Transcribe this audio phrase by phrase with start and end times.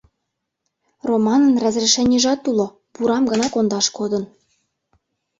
[1.09, 4.23] Романын разрешенийжат уло, пурам гына кондаш кодын.